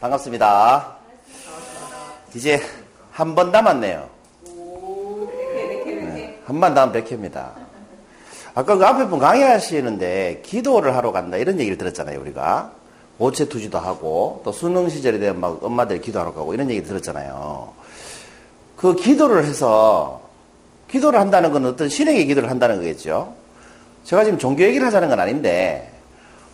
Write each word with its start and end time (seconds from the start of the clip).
반갑습니다. 0.00 0.96
이제 2.34 2.60
한 3.10 3.34
번 3.34 3.50
남았네요. 3.50 4.08
네, 5.26 6.38
한번 6.46 6.74
남으면 6.74 7.02
100회입니다. 7.02 7.50
아까 8.54 8.76
그 8.76 8.86
앞에 8.86 9.06
분 9.08 9.18
강의하시는데 9.18 10.42
기도를 10.44 10.94
하러 10.96 11.10
간다 11.10 11.36
이런 11.36 11.58
얘기를 11.58 11.76
들었잖아요, 11.76 12.20
우리가. 12.20 12.72
오체 13.18 13.48
투지도 13.48 13.78
하고 13.78 14.40
또 14.44 14.52
수능 14.52 14.88
시절에 14.88 15.18
대한 15.18 15.40
막 15.40 15.58
엄마들이 15.64 16.00
기도하러 16.00 16.32
가고 16.32 16.54
이런 16.54 16.70
얘기 16.70 16.84
들었잖아요. 16.84 17.72
그 18.76 18.94
기도를 18.94 19.44
해서 19.44 20.20
기도를 20.88 21.18
한다는 21.18 21.50
건 21.50 21.66
어떤 21.66 21.88
신에게 21.88 22.24
기도를 22.26 22.48
한다는 22.50 22.76
거겠죠. 22.76 23.34
제가 24.04 24.22
지금 24.22 24.38
종교 24.38 24.62
얘기를 24.62 24.86
하자는 24.86 25.08
건 25.08 25.18
아닌데 25.18 25.92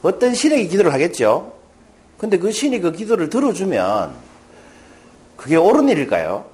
어떤 0.00 0.34
신에게 0.34 0.66
기도를 0.68 0.94
하겠죠. 0.94 1.52
근데 2.18 2.38
그 2.38 2.50
신이 2.52 2.80
그 2.80 2.92
기도를 2.92 3.28
들어주면 3.28 4.14
그게 5.36 5.56
옳은 5.56 5.88
일일까요? 5.88 6.44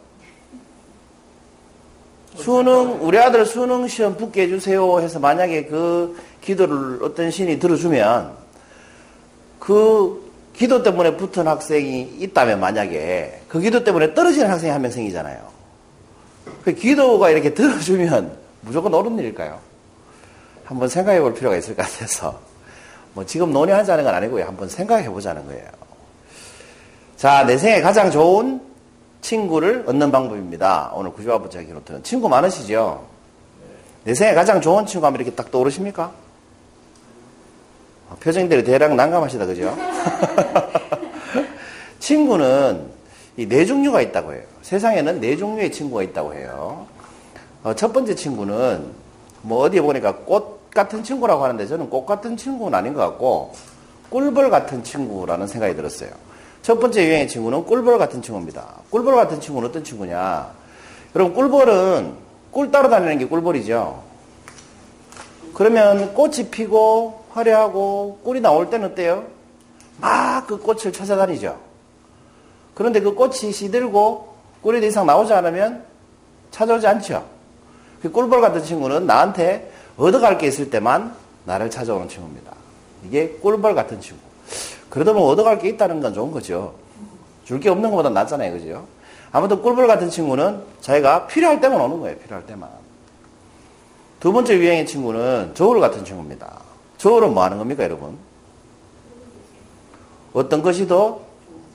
수능 2.36 2.98
우리 3.02 3.18
아들 3.18 3.44
수능 3.44 3.86
시험 3.88 4.16
붙게 4.16 4.42
해주세요 4.42 5.00
해서 5.00 5.18
만약에 5.18 5.66
그 5.66 6.16
기도를 6.40 7.02
어떤 7.02 7.30
신이 7.30 7.58
들어주면 7.58 8.32
그 9.58 10.30
기도 10.54 10.82
때문에 10.82 11.16
붙은 11.16 11.46
학생이 11.46 12.16
있다면 12.20 12.60
만약에 12.60 13.42
그 13.48 13.60
기도 13.60 13.84
때문에 13.84 14.14
떨어지는 14.14 14.50
학생이 14.50 14.70
한 14.72 14.80
명 14.82 14.90
생기잖아요. 14.90 15.38
그 16.64 16.72
기도가 16.74 17.30
이렇게 17.30 17.52
들어주면 17.54 18.36
무조건 18.62 18.92
옳은 18.94 19.18
일일까요? 19.18 19.58
한번 20.64 20.88
생각해 20.88 21.20
볼 21.20 21.34
필요가 21.34 21.56
있을 21.56 21.74
것 21.74 21.82
같아서 21.82 22.40
뭐 23.14 23.24
지금 23.26 23.52
논의하자는 23.52 24.04
건 24.04 24.14
아니고요. 24.14 24.44
한번 24.44 24.68
생각해 24.68 25.08
보자는 25.10 25.44
거예요. 25.46 25.64
자, 27.16 27.44
내 27.44 27.58
생에 27.58 27.80
가장 27.80 28.10
좋은 28.10 28.60
친구를 29.20 29.84
얻는 29.86 30.10
방법입니다. 30.10 30.92
오늘 30.94 31.12
구조화부자 31.12 31.60
기노트는 31.62 32.02
친구 32.02 32.28
많으시죠? 32.28 33.04
내 34.04 34.14
생에 34.14 34.34
가장 34.34 34.60
좋은 34.60 34.86
친구 34.86 35.06
하면 35.06 35.20
이렇게 35.20 35.34
딱 35.34 35.50
떠오르십니까? 35.50 36.10
아, 38.10 38.16
표정들이 38.20 38.64
대략 38.64 38.94
난감하시다, 38.94 39.46
그죠? 39.46 39.76
친구는 42.00 42.88
이 43.36 43.46
네 43.46 43.64
종류가 43.64 44.00
있다고 44.02 44.32
해요. 44.32 44.42
세상에는 44.62 45.20
네 45.20 45.36
종류의 45.36 45.72
친구가 45.72 46.02
있다고 46.02 46.34
해요. 46.34 46.86
어, 47.62 47.74
첫 47.74 47.92
번째 47.92 48.14
친구는 48.14 48.90
뭐 49.42 49.60
어디에 49.62 49.80
보니까 49.80 50.16
꽃 50.16 50.49
같은 50.74 51.02
친구라고 51.02 51.44
하는데 51.44 51.66
저는 51.66 51.90
꽃 51.90 52.06
같은 52.06 52.36
친구는 52.36 52.76
아닌 52.76 52.94
것 52.94 53.00
같고 53.00 53.54
꿀벌 54.10 54.50
같은 54.50 54.82
친구라는 54.84 55.46
생각이 55.46 55.74
들었어요. 55.74 56.10
첫 56.62 56.78
번째 56.78 57.04
유행의 57.06 57.28
친구는 57.28 57.64
꿀벌 57.64 57.98
같은 57.98 58.22
친구입니다. 58.22 58.66
꿀벌 58.90 59.14
같은 59.14 59.40
친구는 59.40 59.68
어떤 59.68 59.82
친구냐? 59.82 60.50
여러분 61.14 61.34
꿀벌은 61.34 62.14
꿀 62.50 62.70
따러 62.70 62.88
다니는 62.88 63.18
게 63.18 63.26
꿀벌이죠. 63.26 64.02
그러면 65.54 66.14
꽃이 66.14 66.48
피고 66.50 67.24
화려하고 67.30 68.20
꿀이 68.24 68.40
나올 68.40 68.70
때는 68.70 68.92
어때요? 68.92 69.24
막 70.00 70.30
그 70.50 70.58
꽃을 70.58 70.92
찾아다니죠. 70.92 71.56
그런데 72.74 73.00
그 73.00 73.14
꽃이 73.14 73.52
시들고 73.52 74.34
꿀이 74.62 74.80
더 74.80 74.86
이상 74.86 75.06
나오지 75.06 75.32
않으면 75.32 75.84
찾아오지 76.50 76.88
않죠. 76.88 77.24
그 78.02 78.10
꿀벌 78.10 78.40
같은 78.40 78.64
친구는 78.64 79.06
나한테 79.06 79.70
얻어갈 80.00 80.38
게 80.38 80.46
있을 80.46 80.70
때만 80.70 81.14
나를 81.44 81.70
찾아오는 81.70 82.08
친구입니다. 82.08 82.52
이게 83.06 83.28
꿀벌 83.42 83.74
같은 83.74 84.00
친구. 84.00 84.20
그러다 84.88 85.12
보면 85.12 85.28
얻어갈 85.28 85.58
게 85.58 85.68
있다는 85.68 86.00
건 86.00 86.14
좋은 86.14 86.30
거죠. 86.30 86.74
줄 87.44 87.60
게 87.60 87.68
없는 87.68 87.90
것보다 87.90 88.10
낫잖아요. 88.10 88.52
그죠? 88.52 88.86
아무튼 89.32 89.60
꿀벌 89.62 89.86
같은 89.86 90.08
친구는 90.08 90.62
자기가 90.80 91.26
필요할 91.26 91.60
때만 91.60 91.80
오는 91.80 92.00
거예요. 92.00 92.16
필요할 92.18 92.46
때만. 92.46 92.68
두 94.20 94.32
번째 94.32 94.56
유행의 94.56 94.86
친구는 94.86 95.52
저울 95.54 95.80
같은 95.80 96.04
친구입니다. 96.04 96.60
저울은 96.98 97.32
뭐 97.34 97.44
하는 97.44 97.58
겁니까, 97.58 97.84
여러분? 97.84 98.16
어떤 100.32 100.62
것이 100.62 100.86
더 100.86 101.20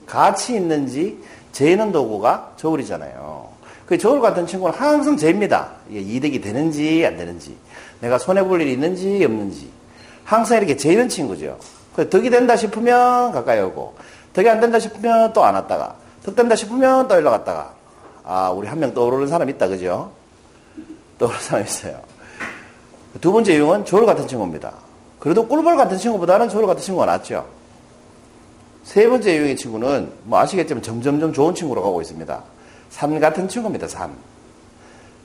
가치 0.05 0.55
있는지 0.55 1.19
재는 1.51 1.91
도구가 1.91 2.53
저울이잖아요. 2.57 3.49
그 3.85 3.97
저울 3.97 4.21
같은 4.21 4.47
친구는 4.47 4.77
항상 4.77 5.17
재입니다. 5.17 5.71
이게 5.89 5.99
이득이 5.99 6.41
되는지 6.41 7.05
안 7.05 7.17
되는지, 7.17 7.55
내가 8.01 8.17
손해볼 8.17 8.61
일이 8.61 8.73
있는지 8.73 9.23
없는지, 9.25 9.69
항상 10.23 10.57
이렇게 10.57 10.75
재는 10.75 11.09
친구죠. 11.09 11.57
덕이 11.95 12.29
된다 12.29 12.55
싶으면 12.55 13.31
가까이 13.31 13.59
오고, 13.61 13.95
덕이 14.33 14.49
안 14.49 14.59
된다 14.59 14.79
싶으면 14.79 15.33
또 15.33 15.43
안 15.43 15.55
왔다가, 15.55 15.95
덕 16.23 16.35
된다 16.35 16.55
싶으면 16.55 17.07
또 17.07 17.15
올라갔다가, 17.15 17.73
아, 18.23 18.49
우리 18.49 18.67
한 18.67 18.79
명 18.79 18.93
떠오르는 18.93 19.27
사람 19.27 19.49
있다, 19.49 19.67
그죠? 19.67 20.11
떠오르는 21.19 21.41
사람 21.41 21.63
있어요. 21.63 21.99
두 23.21 23.31
번째 23.31 23.55
유형은 23.55 23.85
저울 23.85 24.05
같은 24.05 24.27
친구입니다. 24.27 24.73
그래도 25.19 25.47
꿀벌 25.47 25.77
같은 25.77 25.97
친구보다는 25.97 26.49
저울 26.49 26.67
같은 26.67 26.81
친구가 26.81 27.05
낫죠. 27.05 27.45
세 28.83 29.07
번째 29.07 29.35
유형의 29.37 29.55
친구는 29.55 30.11
뭐 30.23 30.39
아시겠지만 30.39 30.83
점점점 30.83 31.31
좋은 31.33 31.55
친구로 31.55 31.81
가고 31.81 32.01
있습니다. 32.01 32.43
산 32.89 33.19
같은 33.19 33.47
친구입니다. 33.47 33.87
산. 33.87 34.13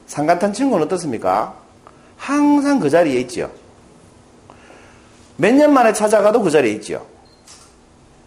산 0.06 0.26
같은 0.26 0.52
친구는 0.52 0.86
어떻습니까? 0.86 1.54
항상 2.30 2.78
그 2.78 2.90
자리에 2.90 3.18
있죠. 3.20 3.50
몇년 5.38 5.72
만에 5.72 5.92
찾아가도 5.94 6.42
그 6.42 6.50
자리에 6.50 6.72
있죠. 6.74 7.06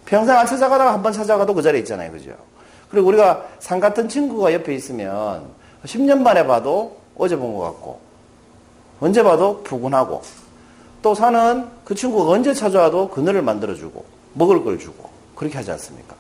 평생 0.06 0.36
안 0.36 0.46
찾아가다가 0.48 0.94
한 0.94 1.04
번 1.04 1.14
찾아가도 1.14 1.54
그 1.54 1.62
자리에 1.62 1.80
있잖아요. 1.82 2.12
그죠? 2.12 2.32
그리고 2.90 3.08
우리가 3.10 3.46
산 3.60 3.80
같은 3.80 4.10
친구가 4.10 4.52
옆에 4.54 4.74
있으면 4.76 5.46
10년 5.86 6.20
만에 6.22 6.46
봐도 6.46 6.98
어제 7.16 7.36
본 7.36 7.56
것 7.56 7.62
같고 7.66 8.00
언제 9.00 9.22
봐도 9.24 9.62
푸근하고 9.64 10.22
또 11.04 11.14
산은 11.14 11.68
그 11.86 11.94
친구가 11.94 12.32
언제 12.32 12.54
찾아와도 12.54 13.10
그늘을 13.10 13.42
만들어주고 13.44 14.06
먹을 14.34 14.64
걸 14.64 14.80
주고 14.80 15.10
그렇게 15.36 15.58
하지 15.58 15.72
않습니까? 15.72 16.16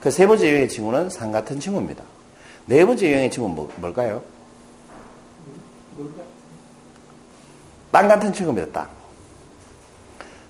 그 0.00 0.10
세 0.10 0.26
번째 0.26 0.48
유형의 0.48 0.68
친구는 0.68 1.08
산 1.10 1.32
같은 1.32 1.58
친구입니다. 1.58 2.04
네 2.66 2.84
번째 2.84 3.08
유형의 3.08 3.30
친구는 3.30 3.56
뭐, 3.56 3.70
뭘까요? 3.76 4.22
땅 7.96 8.08
같은 8.08 8.30
친구입니다. 8.30 8.86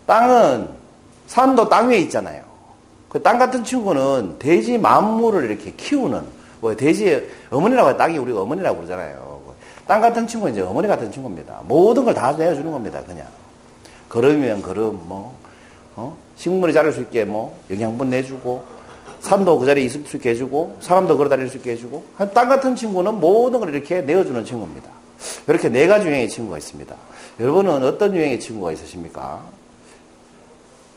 땅. 0.04 0.26
땅은 0.26 0.68
산도 1.28 1.68
땅 1.68 1.88
위에 1.88 1.98
있잖아요. 1.98 2.42
그 3.08 3.22
땅 3.22 3.38
같은 3.38 3.62
친구는 3.62 4.40
돼지 4.40 4.76
만물을 4.76 5.48
이렇게 5.48 5.70
키우는 5.76 6.22
뭐 6.60 6.74
돼지 6.74 7.24
어머니라고 7.50 7.90
해 7.90 7.96
땅이 7.96 8.18
우리가 8.18 8.40
어머니라고 8.42 8.78
그러잖아요. 8.78 9.40
땅 9.86 10.00
같은 10.00 10.26
친구는 10.26 10.54
이제 10.54 10.62
어머니 10.62 10.88
같은 10.88 11.12
친구입니다. 11.12 11.60
모든 11.68 12.04
걸 12.04 12.14
다 12.14 12.32
내어주는 12.32 12.68
겁니다. 12.68 13.00
그냥 13.06 13.24
걸음이면 14.08 14.62
걸음 14.62 14.98
뭐 15.04 15.38
어? 15.94 16.16
식물이 16.34 16.72
자랄 16.72 16.92
수 16.92 17.00
있게 17.02 17.24
뭐 17.24 17.56
영양분 17.70 18.10
내주고 18.10 18.64
산도 19.20 19.60
그 19.60 19.66
자리에 19.66 19.84
있을 19.84 20.04
수 20.04 20.16
있게 20.16 20.30
해주고 20.30 20.78
사람도 20.80 21.16
걸어 21.16 21.28
다닐 21.28 21.48
수 21.48 21.58
있게 21.58 21.70
해주고 21.72 22.02
땅 22.34 22.48
같은 22.48 22.74
친구는 22.74 23.20
모든 23.20 23.60
걸 23.60 23.72
이렇게 23.72 24.00
내어주는 24.02 24.44
친구입니다. 24.44 24.90
이렇게 25.46 25.68
네 25.68 25.86
가지 25.86 26.08
유형의 26.08 26.28
친구가 26.28 26.58
있습니다. 26.58 26.94
여러분은 27.38 27.84
어떤 27.84 28.14
유형의 28.14 28.40
친구가 28.40 28.72
있으십니까? 28.72 29.44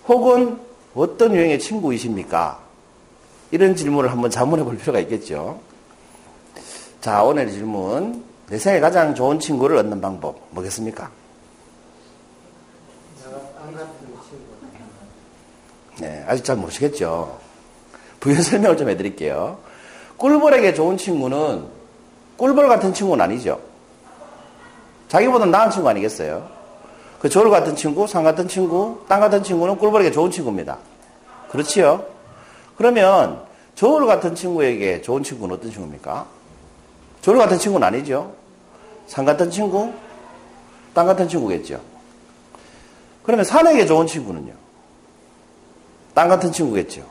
혹은 0.08 0.60
어떤 0.96 1.36
유형의 1.36 1.60
친구이십니까? 1.60 2.60
이런 3.52 3.76
질문을 3.76 4.12
한번 4.12 4.32
자문해 4.32 4.64
볼 4.64 4.78
필요가 4.78 5.00
있겠죠. 5.00 5.60
자, 7.02 7.24
오늘 7.24 7.50
질문. 7.52 8.24
내 8.48 8.58
생에 8.58 8.80
가장 8.80 9.14
좋은 9.14 9.40
친구를 9.40 9.78
얻는 9.78 10.02
방법, 10.02 10.40
뭐겠습니까? 10.52 11.12
네, 16.00 16.26
아직 16.28 16.44
잘 16.44 16.56
모르시겠죠? 16.56 17.40
부연 18.20 18.42
설명을 18.42 18.78
좀 18.78 18.90
해드릴게요. 18.90 19.60
꿀벌에게 20.18 20.74
좋은 20.74 20.98
친구는 20.98 21.68
꿀벌 22.38 22.68
같은 22.68 22.94
친구는 22.94 23.24
아니죠. 23.24 23.69
자기보다 25.10 25.46
나은 25.46 25.72
친구 25.72 25.90
아니겠어요? 25.90 26.48
그 27.20 27.28
저울 27.28 27.50
같은 27.50 27.76
친구, 27.76 28.08
산 28.08 28.24
같은 28.24 28.48
친구, 28.48 29.04
땅 29.10 29.20
같은 29.20 29.44
친구는 29.44 29.78
꿀벌에게 29.78 30.12
좋은 30.12 30.32
친구입니다. 30.32 30.78
그렇지요? 31.50 32.06
그러면 32.78 33.44
저울 33.76 34.06
같은 34.06 34.36
친구에게 34.36 35.02
좋은 35.02 35.24
친구는 35.24 35.56
어떤 35.56 35.70
친구입니까? 35.72 36.26
저울 37.22 37.38
같은 37.38 37.58
친구는 37.58 37.86
아니죠. 37.86 38.34
산 39.08 39.26
같은 39.26 39.50
친구, 39.50 39.92
땅 40.94 41.06
같은 41.06 41.28
친구겠죠. 41.28 41.82
그러면 43.24 43.44
산에게 43.44 43.86
좋은 43.86 44.08
친구는요? 44.08 44.54
땅 46.14 46.30
같은 46.30 46.52
친구겠죠. 46.52 47.04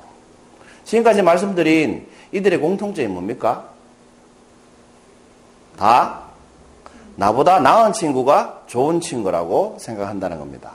지금까지 0.85 1.23
말씀드린 1.23 2.06
이들의 2.33 2.61
공통점이 2.61 3.09
뭡니까? 3.09 3.69
다 5.79 6.28
나보다 7.19 7.59
나은 7.59 7.93
친구가 7.93 8.62
좋은 8.69 9.00
친구라고 9.00 9.76
생각한다는 9.81 10.38
겁니다. 10.38 10.70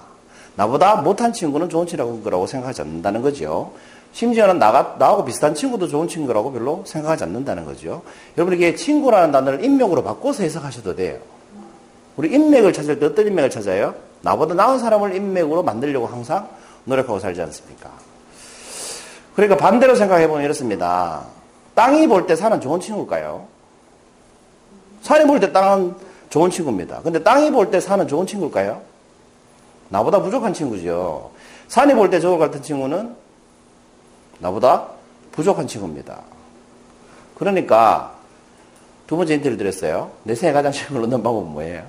나보다 0.56 0.98
못한 0.98 1.31
친구는 1.31 1.69
좋은 1.69 1.88
친구라고 1.88 2.48
생각하지 2.48 2.81
않는다는 2.81 3.22
거죠. 3.22 3.72
심지어는 4.12 4.60
나가, 4.60 4.98
나하고 5.00 5.24
비슷한 5.24 5.56
친구도 5.56 5.88
좋은 5.88 6.10
친구라고 6.10 6.51
별로 6.51 6.84
생각하지 6.86 7.24
않는다는 7.24 7.63
거죠. 7.63 8.01
여러분에게 8.38 8.75
친구라는 8.75 9.31
단어를 9.31 9.63
인맥으로 9.63 10.04
바꿔서 10.04 10.44
해석하셔도 10.44 10.95
돼요. 10.98 11.18
우리 12.18 12.31
인맥을 12.34 12.74
찾을 12.74 13.00
때 13.00 13.06
어떤 13.06 13.25
인맥을 13.25 13.50
찾아요? 13.50 13.95
나보다 14.22 14.54
나은 14.54 14.80
사람을 14.80 15.16
인맥으로 15.16 15.63
만들려고 15.63 16.07
항상 16.07 16.50
노력하고 16.84 17.19
살지 17.19 17.42
않습니까? 17.42 17.90
그러니까 19.36 19.57
반대로 19.57 19.95
생각해보면 19.95 20.44
이렇습니다. 20.44 21.24
땅이 21.74 22.07
볼 22.07 22.28
때 22.28 22.36
산은 22.36 22.60
좋은 22.60 22.81
친구일까요? 22.81 23.48
산이 25.01 25.25
볼 25.25 25.40
때 25.40 25.51
땅은 25.54 26.12
좋은 26.33 26.50
친구입니다. 26.50 27.00
근데 27.03 27.21
땅이 27.21 27.51
볼 27.51 27.69
때 27.69 27.80
산은 27.80 28.07
좋은 28.07 28.25
친구일까요? 28.25 28.81
나보다 29.89 30.19
부족한 30.19 30.51
친구죠. 30.51 31.30
산이 31.68 31.94
볼 31.94 32.09
때 32.09 32.19
저와 32.19 32.39
같은 32.39 32.63
친구는 32.63 33.15
나보다 34.39 34.88
부족한 35.31 35.68
친구입니다. 35.68 36.21
그러니까 37.35 38.15
두 39.06 39.15
번째 39.15 39.35
힌트를 39.35 39.57
드렸어요. 39.57 40.09
내 40.24 40.33
생에 40.33 40.53
가장 40.53 40.71
친구를 40.71 41.03
얻는 41.03 41.21
방법은 41.21 41.51
뭐예요? 41.51 41.83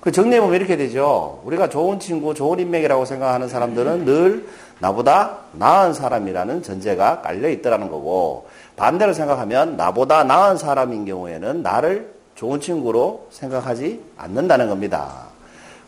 그 0.00 0.10
정리해보면 0.10 0.54
이렇게 0.56 0.78
되죠. 0.78 1.42
우리가 1.44 1.68
좋은 1.68 2.00
친구, 2.00 2.32
좋은 2.32 2.60
인맥이라고 2.60 3.04
생각하는 3.04 3.46
사람들은 3.46 4.06
늘 4.06 4.48
나보다 4.80 5.38
나은 5.52 5.92
사람이라는 5.92 6.62
전제가 6.62 7.20
깔려 7.22 7.48
있더라는 7.48 7.90
거고, 7.90 8.48
반대로 8.76 9.12
생각하면 9.12 9.76
나보다 9.76 10.24
나은 10.24 10.56
사람인 10.56 11.04
경우에는 11.04 11.62
나를 11.62 12.12
좋은 12.36 12.60
친구로 12.60 13.26
생각하지 13.30 14.00
않는다는 14.16 14.68
겁니다. 14.68 15.26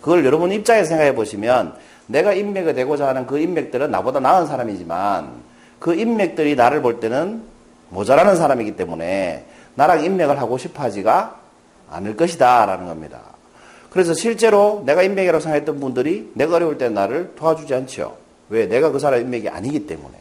그걸 0.01 0.25
여러분 0.25 0.51
입장에 0.51 0.85
생각해 0.85 1.15
보시면 1.15 1.75
내가 2.07 2.33
인맥이 2.33 2.75
되고자 2.75 3.07
하는 3.07 3.27
그 3.27 3.39
인맥들은 3.39 3.91
나보다 3.91 4.19
나은 4.19 4.47
사람이지만 4.47 5.31
그 5.79 5.95
인맥들이 5.95 6.57
나를 6.57 6.83
볼 6.83 6.99
때는 6.99 7.43
모자라는 7.91 8.35
사람이기 8.35 8.77
때문에 8.77 9.45
나랑 9.77 10.05
인맥을 10.05 10.41
하고 10.41 10.59
싶어 10.59 10.83
하지가 10.83 11.37
않을 11.91 12.17
것이다 12.17 12.67
라는 12.67 12.87
겁니다. 12.87 13.21
그래서 13.91 14.15
실제로 14.15 14.83
내가 14.87 15.03
인맥이라고 15.03 15.41
생각했던 15.41 15.81
분들이 15.81 16.31
내가 16.35 16.57
어려울 16.57 16.79
때 16.79 16.89
나를 16.89 17.35
도와주지 17.37 17.75
않죠. 17.75 18.17
왜? 18.51 18.67
내가 18.67 18.91
그 18.91 18.99
사람 18.99 19.21
인맥이 19.21 19.49
아니기 19.49 19.87
때문에. 19.87 20.19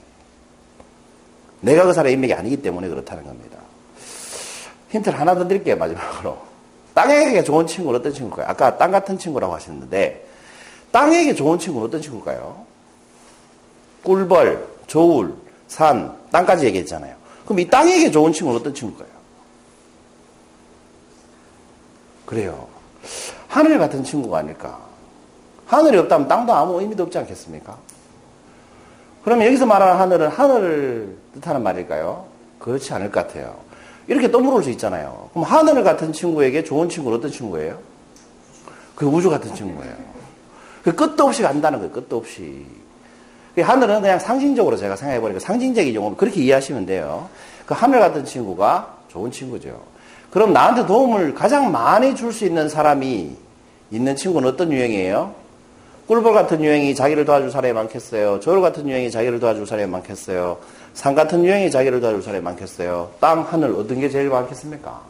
내가 1.61 1.83
그 1.83 1.93
사람 1.93 2.13
인맥이 2.13 2.33
아니기 2.33 2.61
때문에 2.61 2.87
그렇다는 2.87 3.25
겁니다. 3.25 3.59
힌트를 4.89 5.19
하나 5.19 5.35
더 5.35 5.47
드릴게요, 5.47 5.75
마지막으로. 5.75 6.37
땅에게 6.93 7.43
좋은 7.43 7.67
친구는 7.67 7.99
어떤 7.99 8.13
친구일까요? 8.13 8.47
아까 8.47 8.77
땅 8.77 8.91
같은 8.91 9.17
친구라고 9.17 9.53
하셨는데, 9.53 10.27
땅에게 10.91 11.35
좋은 11.35 11.59
친구는 11.59 11.87
어떤 11.87 12.01
친구일까요? 12.01 12.65
꿀벌, 14.03 14.65
저울, 14.87 15.35
산, 15.67 16.17
땅까지 16.31 16.65
얘기했잖아요. 16.67 17.15
그럼 17.45 17.59
이 17.59 17.67
땅에게 17.67 18.11
좋은 18.11 18.31
친구는 18.31 18.59
어떤 18.59 18.73
친구일까요? 18.73 19.19
그래요. 22.25 22.67
하늘 23.47 23.79
같은 23.79 24.03
친구가 24.03 24.39
아닐까. 24.39 24.79
하늘이 25.65 25.97
없다면 25.97 26.27
땅도 26.27 26.53
아무 26.53 26.79
의미도 26.81 27.03
없지 27.03 27.17
않겠습니까? 27.17 27.77
그러면 29.23 29.47
여기서 29.47 29.65
말하는 29.65 29.99
하늘은 29.99 30.27
하늘을 30.29 31.17
뜻하는 31.35 31.61
말일까요? 31.63 32.25
그렇지 32.59 32.93
않을 32.93 33.11
것 33.11 33.27
같아요. 33.27 33.55
이렇게 34.07 34.29
또 34.31 34.39
물을 34.39 34.63
수 34.63 34.69
있잖아요. 34.71 35.29
그럼 35.33 35.43
하늘 35.43 35.83
같은 35.83 36.11
친구에게 36.11 36.63
좋은 36.63 36.89
친구는 36.89 37.17
어떤 37.19 37.31
친구예요? 37.31 37.77
그 38.95 39.05
우주 39.05 39.29
같은 39.29 39.53
친구예요. 39.53 39.93
그 40.83 40.95
끝도 40.95 41.25
없이 41.25 41.41
간다는 41.41 41.79
거예요. 41.79 41.91
끝도 41.93 42.17
없이. 42.17 42.65
그 43.55 43.61
하늘은 43.61 44.01
그냥 44.01 44.19
상징적으로 44.19 44.77
제가 44.77 44.95
생각해보니까 44.95 45.39
상징적인 45.39 45.93
용어 45.93 46.15
그렇게 46.15 46.41
이해하시면 46.41 46.85
돼요. 46.85 47.29
그 47.65 47.73
하늘 47.73 47.99
같은 47.99 48.25
친구가 48.25 48.95
좋은 49.09 49.31
친구죠. 49.31 49.81
그럼 50.31 50.53
나한테 50.53 50.85
도움을 50.85 51.33
가장 51.33 51.71
많이 51.71 52.15
줄 52.15 52.31
수 52.31 52.45
있는 52.45 52.69
사람이 52.69 53.35
있는 53.91 54.15
친구는 54.15 54.49
어떤 54.49 54.71
유형이에요? 54.71 55.33
꿀벌 56.09 56.33
같은 56.33 56.63
유형이 56.63 56.95
자기를 56.95 57.23
도와줄 57.23 57.51
사람이 57.51 57.71
많겠어요? 57.71 58.39
저울 58.39 58.61
같은 58.61 58.89
유형이 58.89 59.11
자기를 59.11 59.39
도와줄 59.39 59.67
사람이 59.67 59.91
많겠어요? 59.91 60.57
산 60.95 61.13
같은 61.13 61.45
유형이 61.45 61.69
자기를 61.69 61.99
도와줄 62.01 62.23
사람이 62.23 62.43
많겠어요? 62.43 63.11
땅, 63.19 63.41
하늘, 63.41 63.73
어떤 63.73 63.99
게 63.99 64.09
제일 64.09 64.27
많겠습니까? 64.29 65.01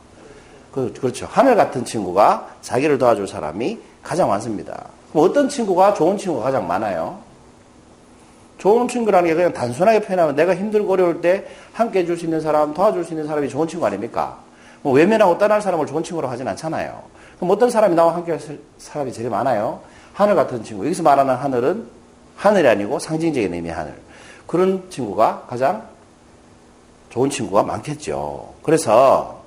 그, 0.73 0.91
그렇죠. 0.99 1.25
하늘 1.31 1.55
같은 1.55 1.85
친구가 1.85 2.49
자기를 2.61 2.97
도와줄 2.97 3.29
사람이 3.29 3.79
가장 4.03 4.27
많습니다. 4.27 4.87
그럼 5.13 5.29
어떤 5.29 5.47
친구가 5.47 5.93
좋은 5.93 6.17
친구가 6.17 6.43
가장 6.43 6.67
많아요? 6.67 7.19
좋은 8.57 8.89
친구라는 8.89 9.29
게 9.29 9.35
그냥 9.35 9.53
단순하게 9.53 10.01
표현하면 10.01 10.35
내가 10.35 10.53
힘들고 10.53 10.91
어려울 10.91 11.21
때 11.21 11.45
함께 11.71 11.99
해줄 11.99 12.17
수 12.17 12.25
있는 12.25 12.41
사람, 12.41 12.73
도와줄 12.73 13.05
수 13.05 13.13
있는 13.13 13.25
사람이 13.25 13.47
좋은 13.47 13.69
친구 13.69 13.85
아닙니까? 13.85 14.39
뭐 14.81 14.91
외면하고 14.91 15.37
떠날 15.37 15.61
사람을 15.61 15.85
좋은 15.85 16.03
친구로 16.03 16.27
하진 16.27 16.45
않잖아요. 16.49 17.01
그럼 17.37 17.51
어떤 17.51 17.69
사람이 17.69 17.95
나와 17.95 18.13
함께 18.15 18.31
할 18.33 18.41
사람이 18.77 19.13
제일 19.13 19.29
많아요? 19.29 19.79
하늘 20.19 20.35
같은 20.35 20.61
친구. 20.65 20.83
여기서 20.83 21.01
말하는 21.01 21.33
하늘은 21.33 21.87
하늘이 22.35 22.67
아니고 22.67 22.99
상징적인 22.99 23.53
의미의 23.53 23.73
하늘. 23.73 23.93
그런 24.47 24.89
친구가 24.89 25.45
가장 25.47 25.87
좋은 27.09 27.29
친구가 27.29 27.63
많겠죠. 27.63 28.53
그래서 28.61 29.41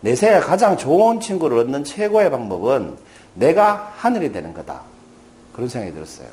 내 0.00 0.14
생에 0.14 0.38
가장 0.38 0.76
좋은 0.76 1.18
친구를 1.18 1.58
얻는 1.58 1.82
최고의 1.82 2.30
방법은 2.30 2.96
내가 3.34 3.92
하늘이 3.96 4.30
되는 4.30 4.54
거다. 4.54 4.82
그런 5.52 5.68
생각이 5.68 5.92
들었어요. 5.92 6.28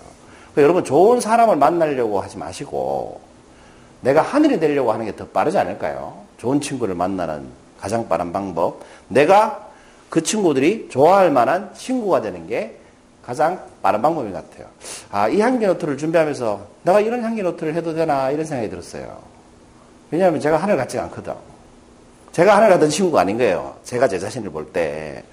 그러니까 0.51 0.61
여러분 0.61 0.83
좋은 0.83 1.19
사람을 1.19 1.55
만나려고 1.55 2.21
하지 2.21 2.37
마시고 2.37 3.21
내가 4.01 4.21
하늘이 4.21 4.59
되려고 4.59 4.91
하는 4.93 5.07
게 5.07 5.15
더 5.15 5.25
빠르지 5.25 5.57
않을까요? 5.57 6.25
좋은 6.37 6.61
친구를 6.61 6.93
만나는 6.93 7.47
가장 7.81 8.07
빠른 8.07 8.31
방법. 8.31 8.81
내가 9.07 9.67
그 10.11 10.21
친구들이 10.21 10.89
좋아할 10.91 11.31
만한 11.31 11.73
친구가 11.73 12.21
되는 12.21 12.45
게 12.45 12.77
가장 13.25 13.59
빠른 13.81 14.01
방법인 14.01 14.33
것 14.33 14.49
같아요. 14.49 14.67
아, 15.09 15.29
이 15.29 15.39
향기 15.39 15.65
노트를 15.65 15.97
준비하면서 15.97 16.61
내가 16.83 16.99
이런 16.99 17.23
향기 17.23 17.41
노트를 17.41 17.73
해도 17.73 17.93
되나 17.93 18.29
이런 18.31 18.45
생각이 18.45 18.69
들었어요. 18.69 19.17
왜냐하면 20.11 20.39
제가 20.39 20.57
하늘 20.57 20.75
같지가 20.77 21.03
않거든. 21.03 21.33
제가 22.33 22.57
하늘 22.57 22.69
같은 22.69 22.89
친구가 22.89 23.21
아닌 23.21 23.37
거예요. 23.37 23.75
제가 23.83 24.07
제 24.07 24.19
자신을 24.19 24.49
볼 24.49 24.71
때. 24.73 25.23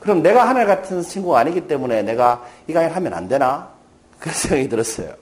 그럼 0.00 0.22
내가 0.22 0.48
하늘 0.48 0.66
같은 0.66 1.02
친구가 1.02 1.40
아니기 1.40 1.66
때문에 1.66 2.02
내가 2.02 2.44
이 2.66 2.72
강의를 2.72 2.96
하면 2.96 3.12
안 3.14 3.28
되나? 3.28 3.68
그런 4.18 4.32
생각이 4.34 4.68
들었어요. 4.68 5.12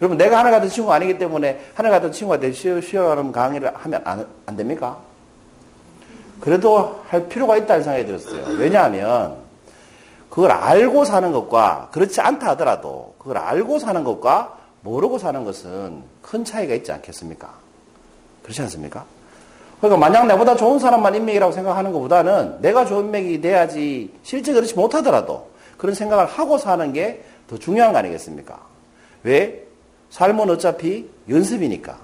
여러분, 0.00 0.16
내가 0.16 0.38
하늘 0.38 0.50
같은 0.52 0.68
친구가 0.68 0.94
아니기 0.94 1.18
때문에 1.18 1.60
하늘 1.74 1.90
같은 1.90 2.12
친구가 2.12 2.38
되시 2.38 2.80
쉬어가는 2.80 3.32
강의를 3.32 3.72
하면 3.74 4.02
안, 4.04 4.26
안 4.46 4.56
됩니까? 4.56 4.98
그래도 6.40 7.02
할 7.08 7.28
필요가 7.28 7.56
있다는 7.56 7.82
생각이 7.82 8.06
들었어요. 8.06 8.56
왜냐하면 8.56 9.39
그걸 10.30 10.52
알고 10.52 11.04
사는 11.04 11.32
것과 11.32 11.88
그렇지 11.92 12.20
않다 12.20 12.50
하더라도 12.50 13.14
그걸 13.18 13.38
알고 13.38 13.78
사는 13.78 14.02
것과 14.04 14.56
모르고 14.82 15.18
사는 15.18 15.44
것은 15.44 16.02
큰 16.22 16.44
차이가 16.44 16.74
있지 16.74 16.92
않겠습니까? 16.92 17.50
그렇지 18.42 18.62
않습니까? 18.62 19.04
그러니까 19.80 19.98
만약 19.98 20.26
내보다 20.26 20.56
좋은 20.56 20.78
사람만 20.78 21.14
인맥이라고 21.16 21.52
생각하는 21.52 21.92
것보다는 21.92 22.60
내가 22.60 22.84
좋은 22.84 23.06
인맥이 23.06 23.40
돼야지 23.40 24.12
실제 24.22 24.52
그렇지 24.52 24.74
못하더라도 24.74 25.50
그런 25.76 25.94
생각을 25.94 26.26
하고 26.26 26.56
사는 26.56 26.92
게 26.92 27.24
더 27.50 27.58
중요한 27.58 27.92
거 27.92 27.98
아니겠습니까? 27.98 28.60
왜? 29.24 29.66
삶은 30.10 30.48
어차피 30.50 31.10
연습이니까. 31.28 31.98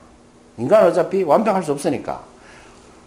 인간은 0.59 0.89
어차피 0.89 1.23
완벽할 1.23 1.63
수 1.63 1.71
없으니까. 1.71 2.21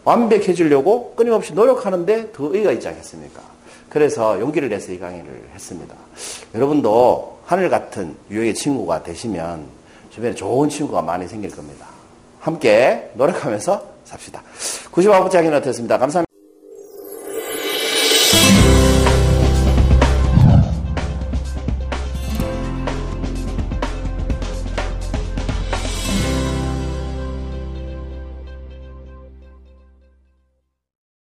완벽해지려고 0.05 1.15
끊임없이 1.15 1.53
노력하는데 1.53 2.31
더 2.31 2.45
의의가 2.45 2.71
있지 2.71 2.87
않겠습니까? 2.87 3.41
그래서 3.89 4.39
용기를 4.39 4.69
내서 4.69 4.91
이 4.91 4.99
강의를 4.99 5.49
했습니다. 5.53 5.95
여러분도 6.53 7.39
하늘 7.45 7.69
같은 7.69 8.15
유형의 8.29 8.53
친구가 8.53 9.03
되시면 9.03 9.65
주변에 10.11 10.35
좋은 10.35 10.69
친구가 10.69 11.01
많이 11.01 11.27
생길 11.27 11.49
겁니다. 11.49 11.87
함께 12.39 13.09
노력하면서 13.15 13.83
삽시다. 14.05 14.41
95번째 14.91 15.31
강의는 15.31 15.57
어떻습니다. 15.57 15.97
감사합니다. 15.97 16.28